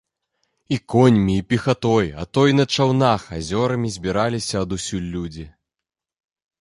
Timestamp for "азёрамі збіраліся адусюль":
3.37-5.07